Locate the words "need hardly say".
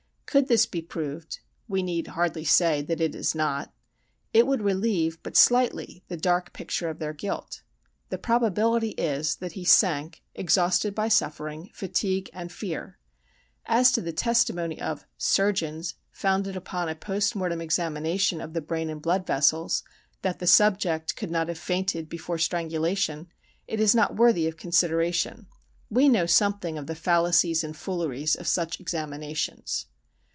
1.83-2.81